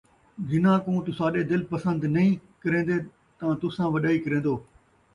[0.47, 2.97] جِنہاں کوں تُہاݙے دِل پسند نہیں کریندے
[3.37, 4.53] تاں تُساں وݙائی کریندو،